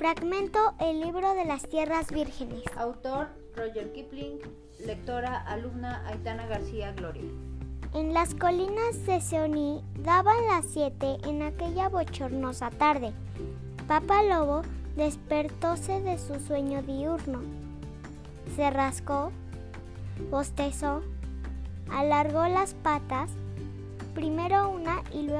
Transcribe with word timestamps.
Fragmento 0.00 0.72
El 0.78 1.00
libro 1.00 1.34
de 1.34 1.44
las 1.44 1.68
tierras 1.68 2.10
vírgenes. 2.10 2.62
Autor 2.74 3.28
Roger 3.54 3.92
Kipling. 3.92 4.38
Lectora, 4.86 5.42
alumna 5.42 6.02
Aitana 6.06 6.46
García 6.46 6.92
Gloria. 6.92 7.30
En 7.92 8.14
las 8.14 8.34
colinas 8.34 9.04
de 9.04 9.20
Seoní 9.20 9.84
daban 9.98 10.46
las 10.46 10.64
siete 10.64 11.18
en 11.24 11.42
aquella 11.42 11.90
bochornosa 11.90 12.70
tarde. 12.70 13.12
Papá 13.88 14.22
Lobo 14.22 14.62
despertóse 14.96 16.00
de 16.00 16.16
su 16.16 16.40
sueño 16.40 16.80
diurno. 16.82 17.42
Se 18.56 18.70
rascó, 18.70 19.32
bostezó, 20.30 21.02
alargó 21.92 22.48
las 22.48 22.72
patas, 22.72 23.28
primero 24.14 24.70
una 24.70 25.02
y 25.12 25.24
luego 25.24 25.39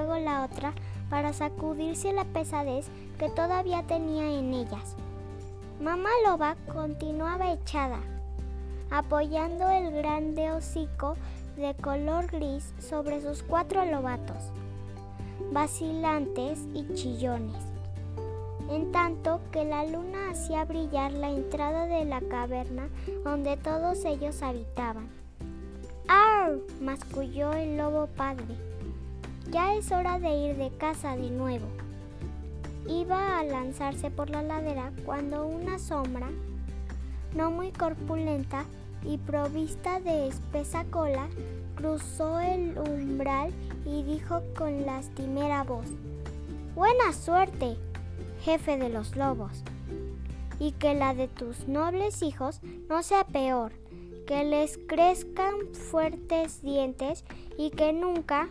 para 1.08 1.32
sacudirse 1.32 2.12
la 2.12 2.24
pesadez 2.24 2.86
que 3.18 3.28
todavía 3.28 3.82
tenía 3.82 4.38
en 4.38 4.54
ellas. 4.54 4.96
Mamá 5.80 6.10
Loba 6.26 6.56
continuaba 6.72 7.52
echada, 7.52 8.00
apoyando 8.90 9.70
el 9.70 9.90
grande 9.92 10.52
hocico 10.52 11.16
de 11.56 11.74
color 11.74 12.26
gris 12.26 12.72
sobre 12.78 13.20
sus 13.20 13.42
cuatro 13.42 13.84
lobatos, 13.84 14.52
vacilantes 15.52 16.60
y 16.74 16.86
chillones, 16.94 17.56
en 18.70 18.92
tanto 18.92 19.40
que 19.50 19.64
la 19.64 19.84
luna 19.84 20.30
hacía 20.30 20.64
brillar 20.64 21.12
la 21.12 21.30
entrada 21.30 21.86
de 21.86 22.04
la 22.04 22.20
caverna 22.20 22.88
donde 23.24 23.56
todos 23.56 24.04
ellos 24.04 24.42
habitaban. 24.42 25.08
¡Ar! 26.08 26.58
masculló 26.80 27.52
el 27.52 27.76
lobo 27.76 28.06
padre. 28.06 28.69
Ya 29.50 29.74
es 29.74 29.90
hora 29.90 30.20
de 30.20 30.32
ir 30.32 30.56
de 30.56 30.70
casa 30.78 31.16
de 31.16 31.28
nuevo. 31.28 31.66
Iba 32.88 33.40
a 33.40 33.42
lanzarse 33.42 34.08
por 34.08 34.30
la 34.30 34.42
ladera 34.44 34.92
cuando 35.04 35.44
una 35.44 35.80
sombra, 35.80 36.28
no 37.34 37.50
muy 37.50 37.72
corpulenta 37.72 38.64
y 39.04 39.18
provista 39.18 39.98
de 39.98 40.28
espesa 40.28 40.84
cola, 40.84 41.28
cruzó 41.74 42.38
el 42.38 42.78
umbral 42.78 43.52
y 43.84 44.04
dijo 44.04 44.40
con 44.56 44.86
lastimera 44.86 45.64
voz, 45.64 45.86
Buena 46.76 47.12
suerte, 47.12 47.76
jefe 48.42 48.76
de 48.76 48.88
los 48.88 49.16
lobos, 49.16 49.64
y 50.60 50.72
que 50.72 50.94
la 50.94 51.12
de 51.12 51.26
tus 51.26 51.66
nobles 51.66 52.22
hijos 52.22 52.60
no 52.88 53.02
sea 53.02 53.24
peor, 53.24 53.72
que 54.28 54.44
les 54.44 54.78
crezcan 54.86 55.54
fuertes 55.72 56.62
dientes 56.62 57.24
y 57.58 57.70
que 57.70 57.92
nunca 57.92 58.48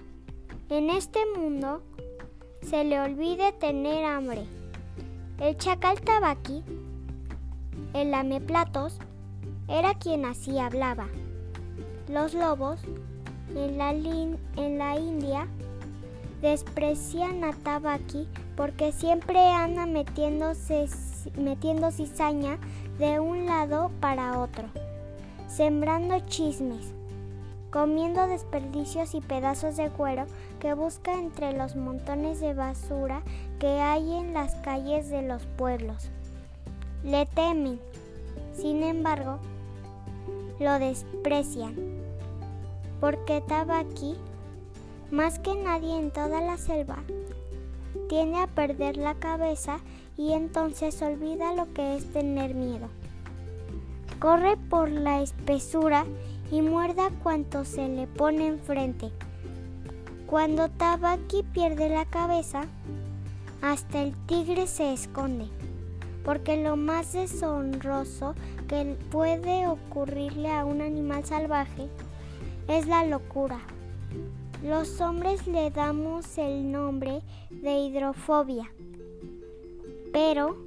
en 0.69 0.91
este 0.91 1.19
mundo 1.35 1.81
se 2.61 2.83
le 2.83 3.01
olvide 3.01 3.51
tener 3.53 4.05
hambre. 4.05 4.45
El 5.39 5.57
chacal 5.57 5.99
tabaqui, 6.01 6.63
el 7.93 8.11
lameplatos, 8.11 8.99
era 9.67 9.95
quien 9.95 10.25
así 10.25 10.59
hablaba. 10.59 11.07
Los 12.07 12.35
lobos 12.35 12.79
en 13.55 13.77
la, 13.79 13.91
en 13.91 14.77
la 14.77 14.95
India 14.99 15.47
desprecian 16.41 17.43
a 17.43 17.53
Tabaki 17.53 18.27
porque 18.55 18.91
siempre 18.91 19.39
anda 19.39 19.85
metiéndose, 19.85 20.87
metiendo 21.35 21.91
cizaña 21.91 22.59
de 22.99 23.19
un 23.19 23.45
lado 23.45 23.91
para 23.99 24.39
otro, 24.39 24.65
sembrando 25.47 26.19
chismes 26.27 26.93
comiendo 27.71 28.27
desperdicios 28.27 29.13
y 29.13 29.21
pedazos 29.21 29.77
de 29.77 29.89
cuero 29.89 30.25
que 30.59 30.73
busca 30.73 31.13
entre 31.13 31.53
los 31.53 31.75
montones 31.75 32.39
de 32.39 32.53
basura 32.53 33.21
que 33.59 33.79
hay 33.79 34.13
en 34.13 34.33
las 34.33 34.55
calles 34.55 35.09
de 35.09 35.21
los 35.21 35.45
pueblos. 35.45 36.09
Le 37.03 37.25
temen, 37.27 37.79
sin 38.53 38.83
embargo, 38.83 39.39
lo 40.59 40.79
desprecian, 40.79 41.75
porque 42.99 43.41
aquí, 43.71 44.15
más 45.11 45.39
que 45.39 45.55
nadie 45.55 45.97
en 45.97 46.11
toda 46.11 46.41
la 46.41 46.57
selva, 46.57 46.97
tiende 48.09 48.39
a 48.39 48.47
perder 48.47 48.97
la 48.97 49.15
cabeza 49.15 49.79
y 50.17 50.33
entonces 50.33 51.01
olvida 51.01 51.53
lo 51.53 51.71
que 51.73 51.95
es 51.95 52.11
tener 52.11 52.53
miedo. 52.55 52.89
Corre 54.19 54.57
por 54.69 54.89
la 54.89 55.21
espesura 55.21 56.05
y 56.51 56.61
muerda 56.61 57.09
cuanto 57.23 57.65
se 57.65 57.87
le 57.87 58.07
pone 58.07 58.47
enfrente. 58.47 59.11
Cuando 60.25 60.69
Tabaki 60.69 61.43
pierde 61.43 61.89
la 61.89 62.05
cabeza, 62.05 62.63
hasta 63.61 64.01
el 64.01 64.13
tigre 64.25 64.67
se 64.67 64.93
esconde, 64.93 65.47
porque 66.23 66.61
lo 66.61 66.75
más 66.75 67.13
deshonroso 67.13 68.35
que 68.67 68.97
puede 69.11 69.67
ocurrirle 69.67 70.51
a 70.51 70.65
un 70.65 70.81
animal 70.81 71.25
salvaje 71.25 71.89
es 72.67 72.87
la 72.87 73.05
locura. 73.05 73.59
Los 74.63 75.01
hombres 75.01 75.47
le 75.47 75.71
damos 75.71 76.37
el 76.37 76.71
nombre 76.71 77.21
de 77.49 77.79
hidrofobia, 77.79 78.69
pero 80.11 80.57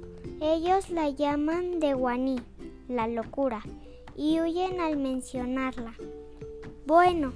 ellos 0.41 0.89
la 0.89 1.09
llaman 1.09 1.79
de 1.79 1.93
guaní, 1.93 2.39
la 2.87 3.07
locura 3.07 3.63
y 4.15 4.39
huyen 4.39 4.79
al 4.79 4.97
mencionarla. 4.97 5.93
Bueno, 6.85 7.33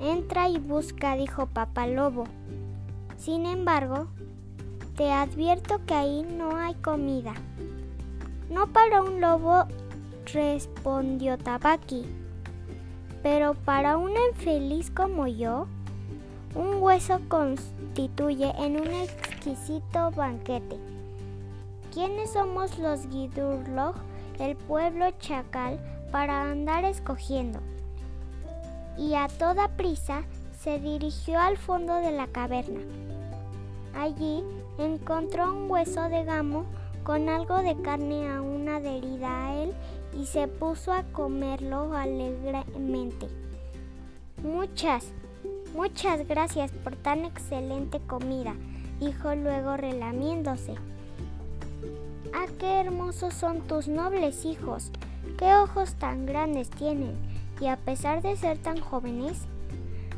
entra 0.00 0.48
y 0.48 0.58
busca, 0.58 1.16
dijo 1.16 1.46
Papá 1.46 1.86
Lobo. 1.86 2.24
Sin 3.16 3.46
embargo, 3.46 4.06
te 4.96 5.10
advierto 5.10 5.80
que 5.86 5.94
ahí 5.94 6.22
no 6.22 6.56
hay 6.56 6.74
comida. 6.74 7.34
No 8.50 8.66
para 8.72 9.02
un 9.02 9.20
lobo, 9.20 9.64
respondió 10.32 11.38
Tabaki. 11.38 12.04
Pero 13.22 13.54
para 13.54 13.96
un 13.96 14.12
infeliz 14.30 14.90
como 14.90 15.26
yo, 15.26 15.66
un 16.54 16.82
hueso 16.82 17.20
constituye 17.28 18.52
en 18.58 18.80
un 18.80 18.88
exquisito 18.88 20.10
banquete. 20.10 20.78
¿Quiénes 21.92 22.32
somos 22.32 22.78
los 22.78 23.06
Gidurlog? 23.08 23.94
El 24.40 24.56
pueblo 24.56 25.10
chacal 25.18 25.78
para 26.10 26.50
andar 26.50 26.84
escogiendo. 26.84 27.60
Y 28.98 29.14
a 29.14 29.28
toda 29.28 29.68
prisa 29.68 30.24
se 30.58 30.78
dirigió 30.78 31.38
al 31.38 31.56
fondo 31.56 31.94
de 31.94 32.10
la 32.10 32.26
caverna. 32.26 32.80
Allí 33.94 34.44
encontró 34.78 35.54
un 35.54 35.70
hueso 35.70 36.08
de 36.08 36.24
gamo 36.24 36.64
con 37.02 37.28
algo 37.28 37.58
de 37.58 37.80
carne 37.80 38.30
aún 38.30 38.68
adherida 38.68 39.46
a 39.46 39.62
él 39.62 39.72
y 40.18 40.26
se 40.26 40.48
puso 40.48 40.92
a 40.92 41.02
comerlo 41.04 41.94
alegremente. 41.94 43.28
Muchas, 44.42 45.12
muchas 45.74 46.26
gracias 46.26 46.70
por 46.72 46.96
tan 46.96 47.24
excelente 47.24 48.00
comida, 48.00 48.54
dijo 48.98 49.34
luego 49.34 49.76
relamiéndose. 49.76 50.74
¡Ah, 52.32 52.46
qué 52.58 52.80
hermosos 52.80 53.34
son 53.34 53.60
tus 53.62 53.88
nobles 53.88 54.44
hijos! 54.44 54.90
¡Qué 55.38 55.54
ojos 55.54 55.94
tan 55.94 56.26
grandes 56.26 56.70
tienen! 56.70 57.16
Y 57.60 57.66
a 57.66 57.76
pesar 57.76 58.22
de 58.22 58.36
ser 58.36 58.58
tan 58.58 58.80
jóvenes, 58.80 59.46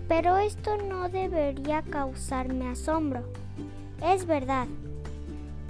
pero 0.09 0.37
esto 0.37 0.77
no 0.77 1.09
debería 1.09 1.83
causarme 1.83 2.69
asombro. 2.69 3.23
Es 4.05 4.27
verdad, 4.27 4.69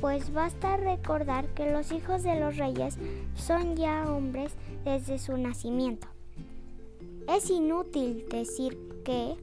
pues 0.00 0.32
basta 0.32 0.76
recordar 0.76 1.46
que 1.54 1.70
los 1.70 1.92
hijos 1.92 2.24
de 2.24 2.40
los 2.40 2.56
reyes 2.56 2.98
son 3.36 3.76
ya 3.76 4.04
hombres 4.12 4.52
desde 4.84 5.18
su 5.18 5.36
nacimiento. 5.36 6.08
Es 7.28 7.48
inútil 7.50 8.26
decir 8.28 8.76
que, 9.04 9.36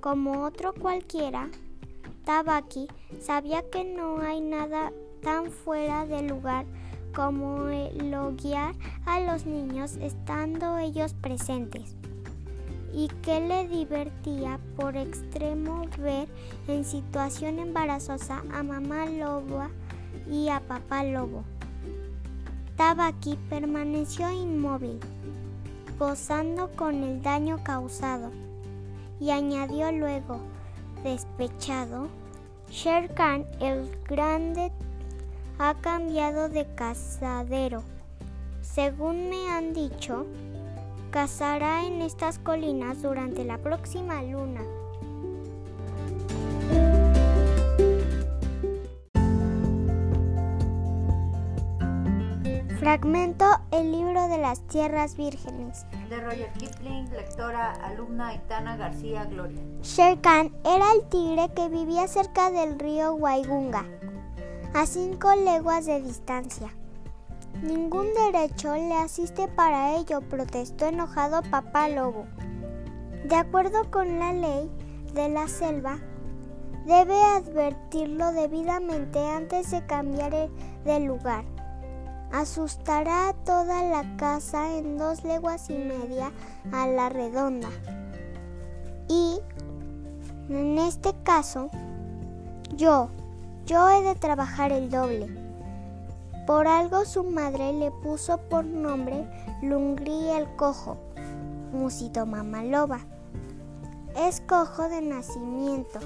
como 0.00 0.44
otro 0.44 0.74
cualquiera, 0.74 1.48
Tabaki 2.24 2.88
sabía 3.20 3.62
que 3.70 3.84
no 3.84 4.18
hay 4.20 4.40
nada 4.40 4.92
tan 5.22 5.50
fuera 5.50 6.06
de 6.06 6.22
lugar 6.22 6.66
como 7.14 7.68
elogiar 7.68 8.74
a 9.06 9.20
los 9.20 9.46
niños 9.46 9.96
estando 9.96 10.78
ellos 10.78 11.14
presentes 11.14 11.96
y 12.92 13.08
que 13.22 13.40
le 13.40 13.68
divertía 13.68 14.58
por 14.76 14.96
extremo 14.96 15.84
ver 15.98 16.28
en 16.66 16.84
situación 16.84 17.58
embarazosa 17.58 18.42
a 18.52 18.62
mamá 18.62 19.06
loba 19.06 19.68
y 20.30 20.48
a 20.48 20.60
papá 20.60 21.04
lobo. 21.04 21.44
Tabaki 22.76 23.38
permaneció 23.48 24.30
inmóvil, 24.30 24.98
gozando 25.98 26.70
con 26.72 27.02
el 27.02 27.22
daño 27.22 27.62
causado, 27.62 28.30
y 29.20 29.30
añadió 29.30 29.92
luego, 29.92 30.40
despechado, 31.02 32.08
Sher 32.70 33.12
Khan, 33.14 33.44
el 33.60 33.90
grande 34.08 34.72
ha 35.58 35.74
cambiado 35.74 36.48
de 36.48 36.66
cazadero. 36.74 37.82
Según 38.60 39.30
me 39.30 39.50
han 39.50 39.72
dicho, 39.72 40.26
cazará 41.10 41.86
en 41.86 42.02
estas 42.02 42.38
colinas 42.38 43.02
durante 43.02 43.44
la 43.44 43.58
próxima 43.58 44.22
luna. 44.22 44.62
Fragmento 52.78 53.46
El 53.72 53.90
libro 53.90 54.28
de 54.28 54.38
las 54.38 54.60
tierras 54.68 55.16
vírgenes. 55.16 55.86
De 56.08 56.20
Roger 56.20 56.52
Kipling, 56.52 57.10
lectora, 57.10 57.72
alumna 57.82 58.28
Aitana 58.28 58.76
García 58.76 59.24
Gloria. 59.24 59.60
Shere 59.82 60.20
Khan 60.20 60.54
era 60.64 60.92
el 60.92 61.02
tigre 61.08 61.48
que 61.56 61.68
vivía 61.68 62.06
cerca 62.06 62.52
del 62.52 62.78
río 62.78 63.14
Waigunga, 63.14 63.84
a 64.76 64.84
cinco 64.84 65.34
leguas 65.34 65.86
de 65.86 66.02
distancia. 66.02 66.68
Ningún 67.62 68.08
derecho 68.12 68.74
le 68.74 68.92
asiste 68.92 69.48
para 69.48 69.96
ello, 69.96 70.20
protestó 70.20 70.84
enojado 70.84 71.40
Papá 71.50 71.88
Lobo. 71.88 72.26
De 73.24 73.36
acuerdo 73.36 73.90
con 73.90 74.18
la 74.18 74.34
ley 74.34 74.70
de 75.14 75.30
la 75.30 75.48
selva, 75.48 75.96
debe 76.84 77.18
advertirlo 77.22 78.32
debidamente 78.32 79.18
antes 79.26 79.70
de 79.70 79.86
cambiar 79.86 80.50
de 80.84 81.00
lugar. 81.00 81.46
Asustará 82.30 83.30
a 83.30 83.32
toda 83.32 83.82
la 83.82 84.18
casa 84.18 84.76
en 84.76 84.98
dos 84.98 85.24
leguas 85.24 85.70
y 85.70 85.78
media 85.78 86.32
a 86.70 86.86
la 86.86 87.08
redonda. 87.08 87.70
Y, 89.08 89.40
en 90.50 90.76
este 90.76 91.14
caso, 91.24 91.70
yo, 92.74 93.08
yo 93.66 93.88
he 93.90 94.02
de 94.02 94.14
trabajar 94.14 94.70
el 94.70 94.90
doble. 94.90 95.28
Por 96.46 96.68
algo 96.68 97.04
su 97.04 97.24
madre 97.24 97.72
le 97.72 97.90
puso 97.90 98.38
por 98.38 98.64
nombre 98.64 99.28
Lungri 99.60 100.28
el 100.28 100.46
Cojo, 100.54 100.96
musito 101.72 102.24
mamaloba. 102.26 103.00
Es 104.16 104.40
cojo 104.40 104.88
de 104.88 105.02
nacimiento 105.02 105.98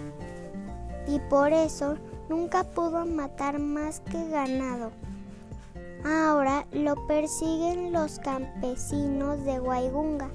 y 1.07 1.19
por 1.29 1.53
eso 1.53 1.97
nunca 2.31 2.65
pudo 2.65 3.05
matar 3.05 3.59
más 3.59 4.01
que 4.01 4.29
ganado. 4.31 4.91
Ahora 6.05 6.67
lo 6.73 7.07
persiguen 7.07 7.93
los 7.93 8.19
campesinos 8.21 9.45
de 9.45 9.59
Guaygunga 9.59 10.31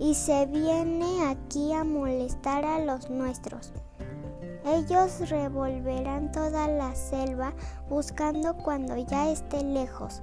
y 0.00 0.14
se 0.14 0.46
viene 0.46 1.26
aquí 1.26 1.74
a 1.74 1.84
molestar 1.84 2.64
a 2.64 2.78
los 2.78 3.10
nuestros. 3.10 3.72
Ellos 4.66 5.30
revolverán 5.30 6.32
toda 6.32 6.66
la 6.66 6.92
selva 6.96 7.54
buscando 7.88 8.56
cuando 8.56 8.96
ya 8.96 9.30
esté 9.30 9.62
lejos. 9.62 10.22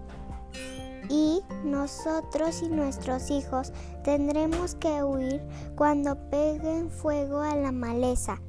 Y 1.10 1.42
nosotros 1.63 2.62
y 2.62 2.68
nuestros 2.68 3.31
hijos 3.31 3.72
tendremos 4.04 4.75
que 4.75 5.01
huir 5.01 5.42
cuando 5.78 6.18
peguen 6.30 6.90
fuego 6.92 7.40
a 7.40 7.56
la 7.56 7.72
maleza. 7.72 8.42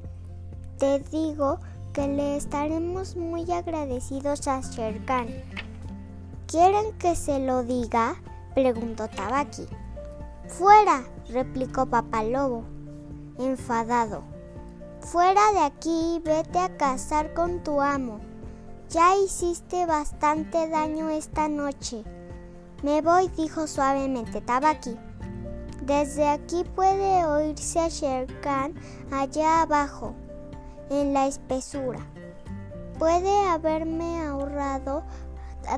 Te 0.77 0.99
digo 0.99 1.59
que 1.93 2.09
le 2.09 2.35
estaremos 2.35 3.15
muy 3.15 3.49
agradecidos 3.49 4.49
a 4.49 4.59
Sherkan. 4.59 5.27
¿Quieren 6.45 6.91
que 6.97 7.15
se 7.15 7.39
lo 7.39 7.63
diga? 7.63 8.15
preguntó 8.53 9.07
Tabaki. 9.07 9.65
Fuera, 10.49 11.03
replicó 11.29 11.85
Papalobo, 11.85 12.65
enfadado. 13.39 14.34
Fuera 15.05 15.51
de 15.53 15.59
aquí, 15.59 16.19
vete 16.25 16.57
a 16.57 16.77
cazar 16.77 17.35
con 17.35 17.63
tu 17.63 17.79
amo. 17.79 18.21
Ya 18.89 19.15
hiciste 19.15 19.85
bastante 19.85 20.67
daño 20.67 21.09
esta 21.09 21.47
noche. 21.47 22.03
Me 22.81 23.03
voy, 23.03 23.27
dijo 23.37 23.67
suavemente 23.67 24.41
Tabaki. 24.41 24.97
Desde 25.83 26.27
aquí 26.27 26.63
puede 26.75 27.23
oírse 27.23 27.81
a 27.81 27.87
Sherkan 27.89 28.73
allá 29.11 29.61
abajo 29.61 30.15
en 30.89 31.13
la 31.13 31.27
espesura. 31.27 31.99
Puede 32.97 33.47
haberme 33.47 34.25
ahorrado 34.25 35.03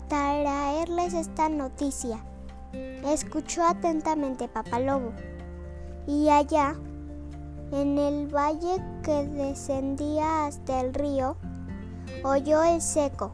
traerles 0.08 1.14
esta 1.14 1.50
noticia. 1.50 2.24
Escuchó 3.06 3.66
atentamente 3.66 4.48
Papalobo. 4.48 5.12
Y 6.08 6.30
allá, 6.30 6.78
en 7.72 7.98
el 7.98 8.28
valle 8.34 8.82
que 9.04 9.28
descendía 9.28 10.46
hasta 10.46 10.82
el 10.82 10.94
río, 10.94 11.36
oyó 12.24 12.64
el 12.64 12.82
seco, 12.82 13.32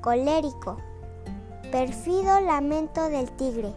colérico, 0.00 0.76
perfido 1.70 2.40
lamento 2.40 3.08
del 3.08 3.30
tigre, 3.32 3.72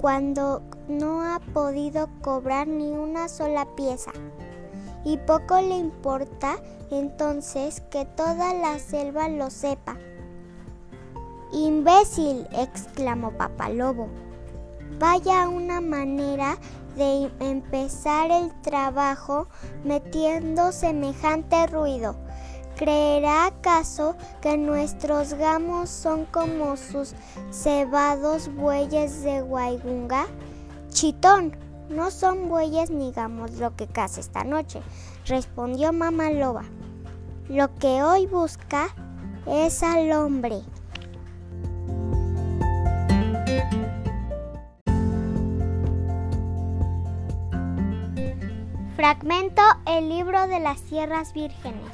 cuando 0.00 0.62
no 0.88 1.22
ha 1.22 1.40
podido 1.52 2.08
cobrar 2.22 2.68
ni 2.68 2.92
una 2.92 3.28
sola 3.28 3.66
pieza 3.76 4.12
y 5.06 5.18
poco 5.18 5.60
le 5.60 5.76
importa 5.78 6.56
entonces 6.90 7.80
que 7.90 8.04
toda 8.04 8.52
la 8.54 8.78
selva 8.80 9.28
lo 9.28 9.50
sepa. 9.50 9.96
Imbécil, 11.52 12.46
exclamó 12.52 13.30
Papalobo. 13.30 14.08
Vaya 14.98 15.48
una 15.48 15.80
manera 15.80 16.56
de 16.96 17.30
empezar 17.40 18.30
el 18.30 18.50
trabajo 18.62 19.48
metiendo 19.84 20.72
semejante 20.72 21.66
ruido. 21.66 22.16
¿Creerá 22.76 23.46
acaso 23.46 24.16
que 24.42 24.56
nuestros 24.56 25.34
gamos 25.34 25.88
son 25.88 26.26
como 26.26 26.76
sus 26.76 27.14
cebados 27.50 28.54
bueyes 28.54 29.22
de 29.22 29.40
Guaygunga? 29.40 30.26
Chitón, 30.90 31.56
no 31.88 32.10
son 32.10 32.48
bueyes 32.48 32.90
ni 32.90 33.12
gamos 33.12 33.52
lo 33.52 33.76
que 33.76 33.86
caza 33.86 34.20
esta 34.20 34.44
noche, 34.44 34.82
respondió 35.26 35.92
mamá 35.92 36.30
loba. 36.30 36.64
Lo 37.48 37.74
que 37.76 38.02
hoy 38.02 38.26
busca 38.26 38.88
es 39.46 39.82
al 39.82 40.10
hombre. 40.12 40.62
Fragmento 48.96 49.60
El 49.86 50.08
libro 50.08 50.48
de 50.48 50.58
las 50.58 50.80
tierras 50.80 51.34
vírgenes. 51.34 51.92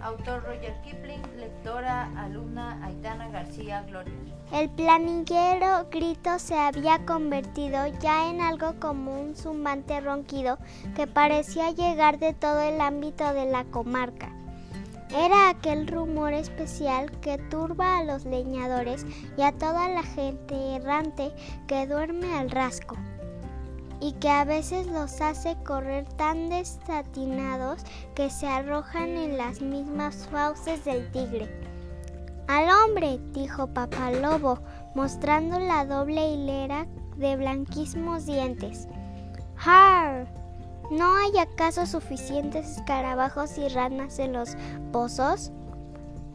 Autor 0.00 0.44
Roger 0.44 0.80
Kipling, 0.84 1.20
lectora, 1.36 2.08
alumna 2.16 2.78
Aitana 2.84 3.28
García 3.28 3.82
Gloria. 3.88 4.14
El 4.52 4.70
planillero 4.70 5.88
grito 5.90 6.38
se 6.38 6.54
había 6.56 7.04
convertido 7.06 7.88
ya 8.00 8.30
en 8.30 8.40
algo 8.40 8.78
como 8.78 9.20
un 9.20 9.34
zumbante 9.34 10.00
ronquido 10.00 10.58
que 10.94 11.08
parecía 11.08 11.72
llegar 11.72 12.20
de 12.20 12.34
todo 12.34 12.62
el 12.62 12.80
ámbito 12.80 13.34
de 13.34 13.46
la 13.46 13.64
comarca. 13.64 14.30
Era 15.10 15.48
aquel 15.48 15.88
rumor 15.88 16.34
especial 16.34 17.10
que 17.20 17.36
turba 17.36 17.98
a 17.98 18.04
los 18.04 18.26
leñadores 18.26 19.04
y 19.36 19.42
a 19.42 19.50
toda 19.50 19.88
la 19.88 20.04
gente 20.04 20.76
errante 20.76 21.32
que 21.66 21.88
duerme 21.88 22.32
al 22.36 22.48
rasco 22.52 22.96
y 24.04 24.12
que 24.12 24.28
a 24.28 24.44
veces 24.44 24.86
los 24.86 25.22
hace 25.22 25.56
correr 25.64 26.04
tan 26.04 26.50
desatinados 26.50 27.80
que 28.14 28.28
se 28.28 28.46
arrojan 28.46 29.16
en 29.16 29.38
las 29.38 29.62
mismas 29.62 30.28
fauces 30.30 30.84
del 30.84 31.10
tigre. 31.10 31.48
Al 32.46 32.68
hombre, 32.68 33.18
dijo 33.32 33.66
Papalobo, 33.68 34.58
mostrando 34.94 35.58
la 35.58 35.86
doble 35.86 36.34
hilera 36.34 36.86
de 37.16 37.34
blanquísimos 37.36 38.26
dientes. 38.26 38.88
¡Har! 39.56 40.26
¿No 40.90 41.16
hay 41.16 41.38
acaso 41.38 41.86
suficientes 41.86 42.76
escarabajos 42.76 43.56
y 43.56 43.68
ranas 43.68 44.18
en 44.18 44.34
los 44.34 44.54
pozos? 44.92 45.50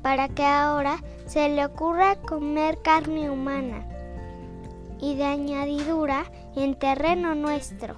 Para 0.01 0.27
que 0.27 0.43
ahora 0.43 1.03
se 1.27 1.47
le 1.49 1.63
ocurra 1.67 2.15
comer 2.15 2.81
carne 2.81 3.29
humana 3.29 3.85
y 5.01 5.15
de 5.15 5.25
añadidura 5.25 6.25
en 6.63 6.75
terreno 6.75 7.35
nuestro. 7.35 7.95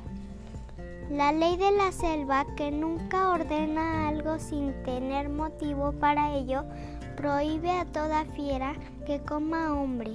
La 1.10 1.32
ley 1.32 1.58
de 1.58 1.72
la 1.72 1.92
selva, 1.92 2.46
que 2.56 2.70
nunca 2.70 3.30
ordena 3.30 4.08
algo 4.08 4.38
sin 4.38 4.72
tener 4.84 5.30
motivo 5.30 5.94
para 5.94 6.36
ello, 6.36 6.64
prohíbe 7.18 7.72
a 7.72 7.86
toda 7.86 8.24
fiera 8.26 8.76
que 9.08 9.20
coma 9.20 9.74
hombre, 9.74 10.12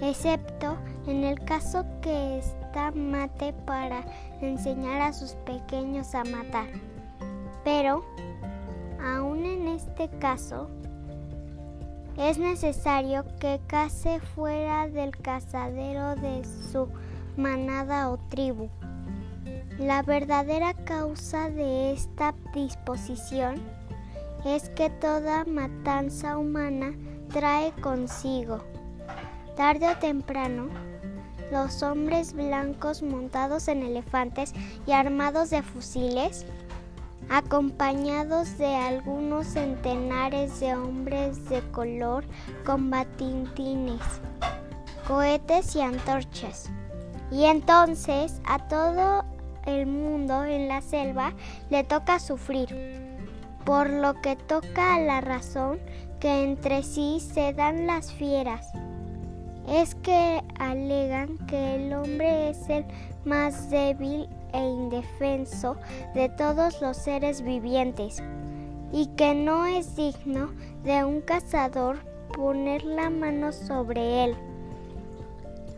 excepto 0.00 0.76
en 1.06 1.22
el 1.22 1.38
caso 1.44 1.86
que 2.00 2.38
está 2.38 2.90
mate 2.90 3.52
para 3.64 4.04
enseñar 4.40 5.00
a 5.00 5.12
sus 5.12 5.34
pequeños 5.46 6.16
a 6.16 6.24
matar. 6.24 6.66
Pero, 7.62 8.04
aún 9.00 9.46
en 9.46 9.68
este 9.68 10.08
caso, 10.18 10.68
es 12.18 12.38
necesario 12.38 13.24
que 13.38 13.60
case 13.68 14.18
fuera 14.18 14.88
del 14.88 15.16
cazadero 15.16 16.16
de 16.16 16.42
su 16.44 16.88
manada 17.36 18.10
o 18.10 18.18
tribu. 18.18 18.68
La 19.78 20.02
verdadera 20.02 20.74
causa 20.74 21.50
de 21.50 21.92
esta 21.92 22.34
disposición 22.54 23.56
es 24.44 24.68
que 24.70 24.90
toda 24.90 25.44
matanza 25.44 26.36
humana 26.36 26.92
trae 27.32 27.72
consigo, 27.80 28.62
tarde 29.56 29.88
o 29.88 29.96
temprano, 29.98 30.68
los 31.50 31.82
hombres 31.82 32.32
blancos 32.32 33.02
montados 33.02 33.68
en 33.68 33.82
elefantes 33.82 34.52
y 34.86 34.92
armados 34.92 35.50
de 35.50 35.62
fusiles 35.62 36.46
acompañados 37.28 38.58
de 38.58 38.74
algunos 38.74 39.46
centenares 39.46 40.60
de 40.60 40.74
hombres 40.74 41.48
de 41.48 41.60
color 41.70 42.24
con 42.64 42.90
batintines, 42.90 44.02
cohetes 45.06 45.74
y 45.76 45.80
antorchas. 45.80 46.70
Y 47.32 47.46
entonces 47.46 48.40
a 48.44 48.58
todo 48.68 49.24
el 49.64 49.86
mundo 49.86 50.44
en 50.44 50.68
la 50.68 50.82
selva 50.82 51.32
le 51.70 51.82
toca 51.82 52.18
sufrir, 52.18 52.68
por 53.64 53.88
lo 53.88 54.20
que 54.20 54.36
toca 54.36 54.96
a 54.96 55.00
la 55.00 55.22
razón 55.22 55.78
que 56.20 56.44
entre 56.44 56.82
sí 56.82 57.20
se 57.20 57.54
dan 57.54 57.86
las 57.86 58.12
fieras. 58.12 58.70
Es 59.66 59.94
que 59.94 60.42
alegan 60.58 61.38
que 61.46 61.76
el 61.76 61.92
hombre 61.94 62.50
es 62.50 62.68
el 62.68 62.84
más 63.24 63.70
débil 63.70 64.28
e 64.52 64.58
indefenso 64.58 65.76
de 66.14 66.28
todos 66.28 66.82
los 66.82 66.98
seres 66.98 67.40
vivientes 67.40 68.22
y 68.92 69.06
que 69.16 69.34
no 69.34 69.64
es 69.64 69.96
digno 69.96 70.50
de 70.84 71.02
un 71.04 71.22
cazador 71.22 71.98
poner 72.34 72.84
la 72.84 73.08
mano 73.08 73.52
sobre 73.52 74.24
él. 74.24 74.51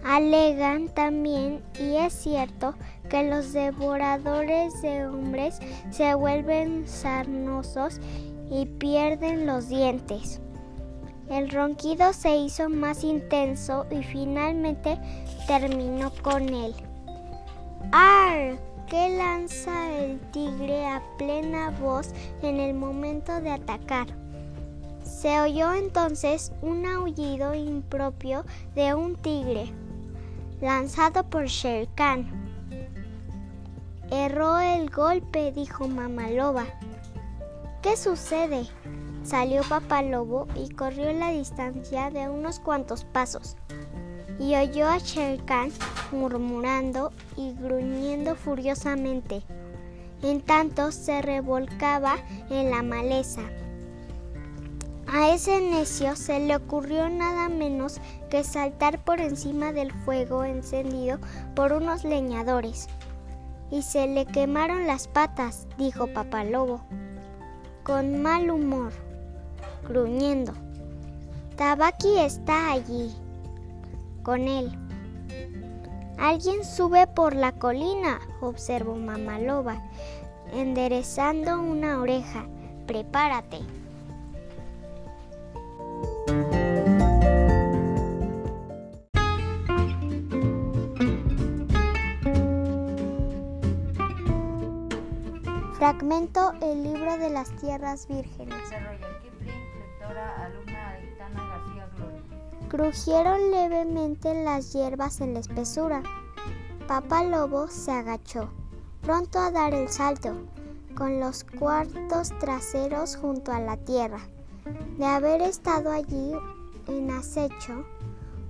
Alegan 0.05 0.89
también, 0.91 1.63
y 1.81 1.97
es 1.97 2.13
cierto, 2.13 2.75
que 3.09 3.23
los 3.23 3.55
devoradores 3.55 4.83
de 4.83 5.07
hombres 5.07 5.59
se 5.91 6.15
vuelven 6.15 6.87
sarnosos 6.87 8.01
y 8.51 8.67
pierden 8.67 9.47
los 9.47 9.71
dientes. 9.71 10.43
El 11.31 11.49
ronquido 11.49 12.13
se 12.13 12.37
hizo 12.37 12.69
más 12.69 13.03
intenso 13.03 13.87
y 13.91 14.03
finalmente 14.03 14.99
terminó 15.47 16.13
con 16.23 16.51
él. 16.51 16.75
¡Ar! 17.91 18.59
¿Qué 18.91 19.17
lanza 19.17 19.91
el 19.99 20.21
tigre 20.33 20.87
a 20.87 21.03
plena 21.17 21.71
voz 21.81 22.11
en 22.43 22.61
el 22.61 22.75
momento 22.75 23.41
de 23.41 23.53
atacar? 23.53 24.09
Se 25.03 25.41
oyó 25.41 25.73
entonces 25.73 26.53
un 26.61 26.85
aullido 26.85 27.55
impropio 27.55 28.45
de 28.75 28.93
un 28.93 29.17
tigre, 29.17 29.73
lanzado 30.65 31.25
por 31.25 31.45
Sher 31.45 31.87
Khan. 31.95 32.27
Erró 34.11 34.61
el 34.61 34.89
golpe, 34.89 35.53
dijo 35.53 35.89
Mamá 35.89 36.31
Loba. 36.31 36.65
¿Qué 37.83 37.99
sucede? 37.99 38.67
Salió 39.25 39.63
Papá 39.63 40.01
Lobo 40.03 40.49
y 40.57 40.71
corrió 40.71 41.13
la 41.13 41.33
distancia 41.33 42.11
de 42.11 42.31
unos 42.31 42.61
cuantos 42.61 43.05
pasos 43.05 43.59
y 44.39 44.57
oyó 44.57 44.89
a 44.89 44.97
Sher 44.97 45.45
Khan 45.45 45.71
murmurando 46.13 47.13
y 47.37 47.53
gruñendo 47.53 48.35
furiosamente. 48.35 49.43
En 50.23 50.41
tanto 50.41 50.93
se 50.93 51.21
revolcaba 51.21 52.17
en 52.49 52.71
la 52.71 52.83
maleza. 52.83 53.43
A 55.07 55.33
ese 55.35 55.61
necio 55.61 56.17
se 56.17 56.41
le 56.41 56.57
ocurrió 56.57 57.09
nada 57.09 57.49
menos 57.49 58.01
que 58.31 58.43
saltar 58.43 59.05
por 59.05 59.21
encima 59.21 59.73
del 59.73 59.93
fuego 59.93 60.45
encendido 60.45 61.19
por 61.55 61.73
unos 61.73 62.05
leñadores. 62.05 62.89
Y 63.71 63.83
se 63.83 64.07
le 64.07 64.27
quemaron 64.27 64.87
las 64.87 65.09
patas, 65.09 65.67
dijo 65.79 66.07
Papá 66.07 66.45
Lobo, 66.45 66.81
con 67.83 68.23
mal 68.23 68.51
humor, 68.51 68.93
gruñendo. 69.87 70.53
Tabaki 71.57 72.19
está 72.19 72.73
allí 72.73 73.15
con 74.23 74.49
él. 74.49 74.73
Alguien 76.19 76.65
sube 76.65 77.07
por 77.07 77.35
la 77.35 77.53
colina, 77.53 78.21
observó 78.41 78.97
Mamá 78.97 79.39
Loba, 79.39 79.83
enderezando 80.53 81.61
una 81.61 82.01
oreja. 82.01 82.47
Prepárate. 82.87 83.61
Fragmento 96.05 96.53
El 96.61 96.83
libro 96.83 97.17
de 97.17 97.31
las 97.31 97.51
tierras 97.57 98.07
vírgenes. 98.07 98.59
Crujieron 102.69 103.51
levemente 103.51 104.45
las 104.45 104.75
hierbas 104.75 105.23
en 105.23 105.33
la 105.33 105.41
espesura. 105.41 106.03
Papá 106.87 107.25
Lobo 107.25 107.69
se 107.69 107.91
agachó, 107.91 108.51
pronto 109.01 109.39
a 109.39 109.51
dar 109.51 109.73
el 109.73 109.89
salto, 109.89 110.35
con 110.95 111.21
los 111.21 111.43
cuartos 111.43 112.39
traseros 112.39 113.17
junto 113.17 113.51
a 113.51 113.61
la 113.61 113.79
tierra. 113.79 114.21
De 114.99 115.07
haber 115.07 115.41
estado 115.41 115.91
allí 115.91 116.33
en 116.87 117.11
acecho, 117.13 117.87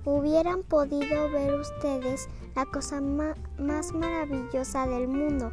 hubieran 0.04 0.64
podido 0.64 1.30
ver 1.30 1.54
ustedes 1.60 2.28
la 2.56 2.66
cosa 2.66 3.00
más 3.00 3.92
maravillosa 3.92 4.88
del 4.88 5.06
mundo. 5.06 5.52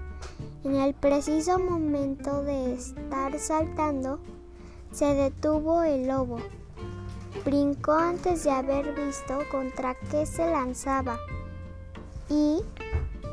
En 0.64 0.76
el 0.76 0.94
preciso 0.94 1.60
momento 1.60 2.44
de 2.44 2.74
estar 2.74 3.38
saltando, 3.40 4.20
se 4.92 5.14
detuvo 5.14 5.84
el 5.84 6.08
lobo 6.08 6.40
Brincó 7.46 7.94
antes 7.94 8.44
de 8.44 8.52
haber 8.52 8.94
visto 8.94 9.40
contra 9.50 9.96
qué 10.12 10.28
se 10.28 10.46
lanzaba 10.46 11.18
y, 12.30 12.62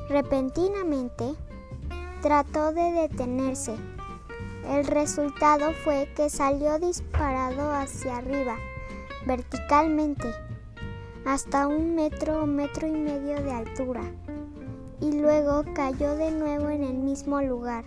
repentinamente, 0.08 1.34
trató 2.22 2.72
de 2.72 2.92
detenerse. 2.92 3.74
El 4.66 4.86
resultado 4.86 5.72
fue 5.84 6.08
que 6.16 6.30
salió 6.30 6.78
disparado 6.78 7.70
hacia 7.70 8.16
arriba, 8.16 8.56
verticalmente, 9.26 10.32
hasta 11.26 11.66
un 11.66 11.94
metro 11.94 12.44
o 12.44 12.46
metro 12.46 12.86
y 12.86 12.92
medio 12.92 13.42
de 13.42 13.52
altura, 13.52 14.02
y 15.00 15.12
luego 15.12 15.64
cayó 15.74 16.16
de 16.16 16.30
nuevo 16.30 16.70
en 16.70 16.84
el 16.84 16.94
mismo 16.94 17.40
lugar. 17.42 17.84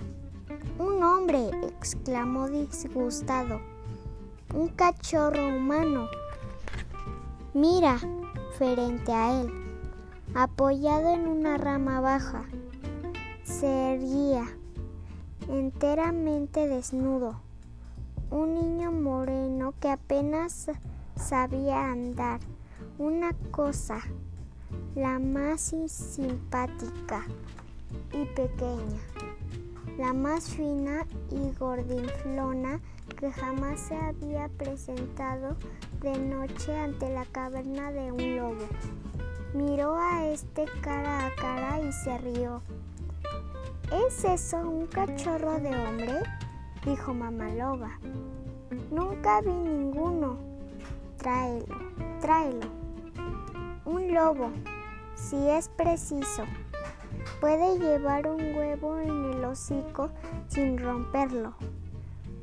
¡Un 0.80 1.04
hombre! 1.04 1.50
exclamó 1.68 2.50
disgustado 2.50 3.60
un 4.54 4.68
cachorro 4.68 5.48
humano. 5.48 6.10
Mira, 7.54 8.00
frente 8.58 9.14
a 9.14 9.42
él, 9.42 9.50
apoyado 10.36 11.14
en 11.14 11.28
una 11.28 11.58
rama 11.58 12.02
baja, 12.02 12.44
se 13.44 13.94
erguía, 13.94 14.46
enteramente 15.48 16.68
desnudo, 16.68 17.40
un 18.30 18.56
niño 18.56 18.92
moreno 18.92 19.74
que 19.80 19.90
apenas 19.90 20.70
sabía 21.16 21.92
andar, 21.92 22.42
una 22.98 23.34
cosa, 23.52 24.02
la 24.96 25.20
más 25.20 25.74
simpática 25.88 27.26
y 28.12 28.26
pequeña, 28.26 29.00
la 29.98 30.14
más 30.14 30.50
fina 30.50 31.06
y 31.30 31.58
gordinflona 31.58 32.80
que 33.20 33.32
jamás 33.32 33.80
se 33.80 33.96
había 33.96 34.50
presentado 34.50 35.56
de 36.02 36.18
noche 36.18 36.76
ante 36.78 37.10
la 37.14 37.26
caverna 37.26 37.92
de 37.92 38.12
un 38.12 38.36
lobo. 38.36 38.68
Miró 39.54 39.96
a 39.96 40.28
este 40.28 40.66
cara 40.82 41.28
a 41.28 41.36
cara 41.36 41.80
y 41.82 41.92
se 41.92 42.18
rió. 42.18 42.62
¿Es 44.08 44.24
eso 44.24 44.58
un 44.58 44.88
cachorro 44.88 45.60
de 45.60 45.76
hombre? 45.76 46.20
dijo 46.86 47.14
mamá 47.14 47.50
loba. 47.50 48.00
Nunca 48.90 49.42
vi 49.42 49.52
ninguno. 49.52 50.38
Tráelo, 51.18 51.76
tráelo. 52.22 52.81
Un 53.86 54.14
lobo, 54.14 54.52
si 55.16 55.50
es 55.50 55.70
preciso, 55.70 56.46
puede 57.40 57.80
llevar 57.80 58.28
un 58.28 58.56
huevo 58.56 58.98
en 58.98 59.34
el 59.34 59.46
hocico 59.46 60.10
sin 60.48 60.78
romperlo 60.78 61.56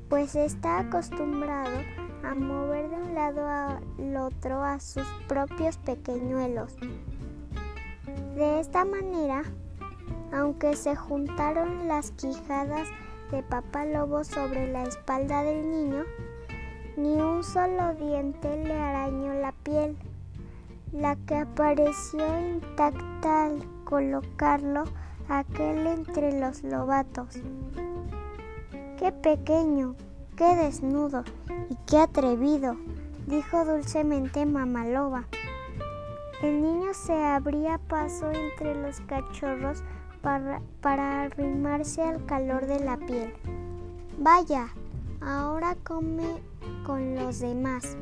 pues 0.09 0.35
está 0.35 0.81
acostumbrado 0.81 1.83
a 2.25 2.35
mover 2.35 2.89
de 2.89 2.97
un 2.97 3.15
lado 3.15 3.47
al 3.47 4.17
otro 4.17 4.63
a 4.63 4.81
sus 4.81 5.07
propios 5.29 5.77
pequeñuelos. 5.79 6.77
De 8.35 8.61
esta 8.61 8.85
manera, 8.85 9.43
aunque 10.33 10.77
se 10.77 10.97
juntaron 10.97 11.89
las 11.89 12.13
quijadas 12.13 12.89
de 13.31 13.43
papá 13.43 13.85
lobo 13.85 14.25
sobre 14.25 14.73
la 14.73 14.85
espalda 14.85 15.43
del 15.43 15.71
niño, 15.71 16.05
ni 16.97 17.21
un 17.21 17.45
solo 17.45 17.95
diente 17.95 18.57
le 18.65 18.75
arañó 18.75 19.35
la 19.35 19.53
piel, 19.53 19.97
la 20.93 21.17
que 21.27 21.37
apareció 21.37 22.21
intacta 22.41 23.45
al 23.45 23.63
colocarlo 23.85 24.85
aquel 25.29 25.87
entre 25.87 26.41
los 26.41 26.63
lobatos. 26.63 27.39
Qué 28.99 29.13
pequeño, 29.13 29.95
qué 30.37 30.57
desnudo 30.57 31.25
y 31.71 31.77
qué 31.87 31.99
atrevido, 31.99 32.77
dijo 33.27 33.65
dulcemente 33.65 34.47
Mamá 34.47 34.87
Loba. 34.87 35.25
El 36.43 36.63
niño 36.63 36.95
se 36.95 37.13
abría 37.25 37.79
paso 37.79 38.31
entre 38.31 38.75
los 38.75 39.01
cachorros 39.03 39.83
para, 40.23 40.63
para 40.81 41.23
arrimarse 41.23 42.03
al 42.03 42.25
calor 42.27 42.67
de 42.67 42.81
la 42.81 42.97
piel. 42.97 43.35
Vaya, 44.19 44.69
ahora 45.21 45.77
come 45.85 46.43
con 46.85 47.15
los 47.15 47.41
demás. 47.41 47.97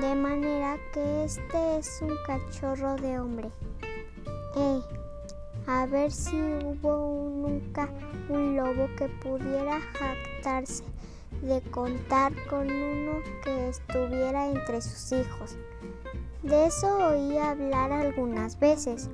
De 0.00 0.14
manera 0.14 0.76
que 0.92 1.24
este 1.24 1.78
es 1.78 2.02
un 2.02 2.14
cachorro 2.26 2.96
de 2.96 3.18
hombre. 3.18 3.50
Eh, 4.54 4.80
a 5.66 5.86
ver 5.86 6.12
si 6.12 6.36
hubo 6.36 7.30
nunca 7.34 7.88
un 8.28 8.56
lobo 8.56 8.88
que 8.98 9.08
pudiera 9.08 9.80
jactarse 9.80 10.84
de 11.42 11.62
contar 11.70 12.32
con 12.48 12.70
uno 12.70 13.22
que 13.42 13.68
estuviera 13.68 14.48
entre 14.48 14.82
sus 14.82 15.12
hijos. 15.12 15.56
De 16.42 16.66
eso 16.66 16.86
oí 17.08 17.38
hablar 17.38 17.90
algunas 17.90 18.60
veces, 18.60 19.08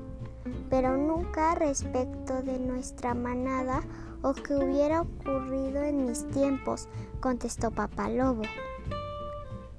pero 0.68 0.96
nunca 0.96 1.54
respecto 1.54 2.42
de 2.42 2.58
nuestra 2.58 3.14
manada 3.14 3.82
o 4.22 4.34
que 4.34 4.54
hubiera 4.54 5.02
ocurrido 5.02 5.82
en 5.82 6.06
mis 6.06 6.28
tiempos, 6.30 6.88
contestó 7.20 7.70
Papá 7.70 8.08
Lobo. 8.08 8.42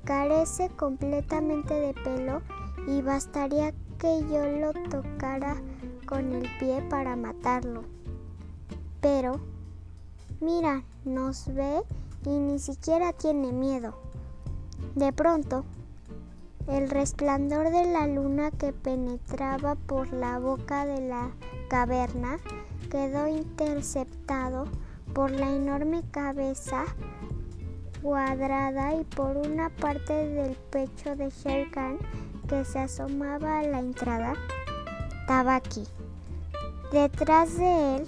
Carece 0.03 0.69
completamente 0.69 1.74
de 1.74 1.93
pelo 1.93 2.41
y 2.88 3.01
bastaría 3.01 3.74
que 3.98 4.22
yo 4.29 4.45
lo 4.45 4.74
tocara 4.89 5.55
con 6.05 6.33
el 6.33 6.50
pie 6.60 6.81
para 6.89 7.15
matarlo. 7.15 7.83
Pero, 9.00 9.39
mira, 10.41 10.83
nos 11.05 11.53
ve 11.53 11.81
y 12.25 12.29
ni 12.29 12.60
siquiera 12.60 13.13
tiene 13.13 13.51
miedo. 13.53 13.93
De 14.95 15.13
pronto, 15.13 15.63
el 16.67 16.89
resplandor 16.89 17.69
de 17.72 17.91
la 17.91 18.07
luna 18.07 18.51
que 18.51 18.74
penetraba 18.74 19.75
por 19.75 20.12
la 20.12 20.39
boca 20.39 20.86
de 20.86 21.01
la 21.07 21.31
caverna 21.69 22.39
quedó 22.89 23.27
interceptado 23.27 24.65
por 25.13 25.31
la 25.31 25.51
enorme 25.51 26.03
cabeza 26.12 26.86
cuadrada 28.03 28.93
y 28.93 29.05
por 29.05 29.38
una 29.38 29.69
parte 29.69 30.13
del 30.13 30.55
pecho 30.69 31.15
de 31.15 31.29
Shere 31.29 31.72
que 32.50 32.65
se 32.65 32.79
asomaba 32.79 33.60
a 33.60 33.63
la 33.63 33.79
entrada. 33.79 34.33
Tabaki. 35.25 35.88
Detrás 36.91 37.57
de 37.57 37.95
él 37.95 38.07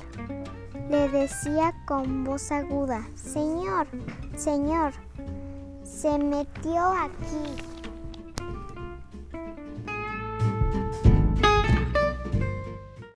le 0.90 1.10
decía 1.10 1.74
con 1.88 2.26
voz 2.26 2.52
aguda, 2.52 3.08
Señor, 3.16 3.88
Señor, 4.36 4.92
se 5.84 6.20
metió 6.20 6.84
aquí. 6.84 7.75